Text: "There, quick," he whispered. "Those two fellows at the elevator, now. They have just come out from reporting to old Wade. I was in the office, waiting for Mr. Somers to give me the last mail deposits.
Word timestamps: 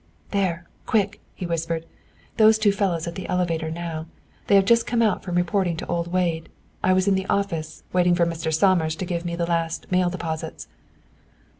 "There, 0.31 0.65
quick," 0.87 1.21
he 1.35 1.45
whispered. 1.45 1.85
"Those 2.37 2.57
two 2.57 2.71
fellows 2.71 3.05
at 3.05 3.13
the 3.13 3.29
elevator, 3.29 3.69
now. 3.69 4.07
They 4.47 4.55
have 4.55 4.65
just 4.65 4.87
come 4.87 5.03
out 5.03 5.21
from 5.21 5.35
reporting 5.35 5.77
to 5.77 5.85
old 5.85 6.07
Wade. 6.11 6.49
I 6.83 6.91
was 6.91 7.07
in 7.07 7.13
the 7.13 7.27
office, 7.29 7.83
waiting 7.93 8.15
for 8.15 8.25
Mr. 8.25 8.51
Somers 8.51 8.95
to 8.95 9.05
give 9.05 9.25
me 9.25 9.35
the 9.35 9.45
last 9.45 9.91
mail 9.91 10.09
deposits. 10.09 10.67